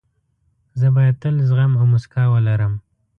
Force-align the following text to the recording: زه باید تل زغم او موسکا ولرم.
زه 0.79 0.87
باید 0.95 1.15
تل 1.21 1.35
زغم 1.49 1.71
او 1.79 1.85
موسکا 1.91 2.23
ولرم. 2.33 2.73